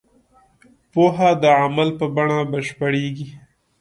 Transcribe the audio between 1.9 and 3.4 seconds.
په بڼه بشپړېږي.